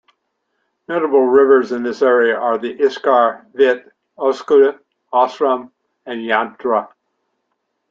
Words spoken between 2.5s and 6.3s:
the Iskar, Vit, Ogosta, Osam and